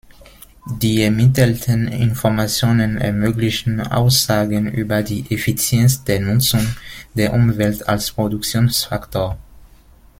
[0.81, 6.75] Die ermittelten Informationen ermöglichen Aussagen über die Effizienz der Nutzung
[7.13, 9.37] der Umwelt als Produktionsfaktor.